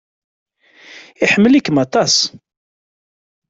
[1.23, 2.15] Iḥemmel-ikem aṭas.